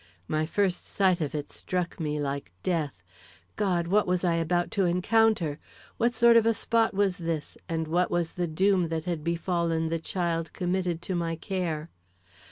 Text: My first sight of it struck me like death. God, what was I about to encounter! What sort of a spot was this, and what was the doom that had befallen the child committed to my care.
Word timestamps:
My 0.27 0.47
first 0.47 0.87
sight 0.87 1.21
of 1.21 1.35
it 1.35 1.51
struck 1.51 1.99
me 1.99 2.19
like 2.19 2.51
death. 2.63 3.03
God, 3.55 3.85
what 3.85 4.07
was 4.07 4.23
I 4.23 4.33
about 4.33 4.71
to 4.71 4.85
encounter! 4.85 5.59
What 5.97 6.15
sort 6.15 6.37
of 6.37 6.47
a 6.47 6.55
spot 6.55 6.95
was 6.95 7.17
this, 7.19 7.55
and 7.69 7.87
what 7.87 8.09
was 8.09 8.31
the 8.33 8.47
doom 8.47 8.87
that 8.87 9.03
had 9.05 9.23
befallen 9.23 9.89
the 9.89 9.99
child 9.99 10.53
committed 10.53 11.03
to 11.03 11.13
my 11.13 11.35
care. 11.35 11.91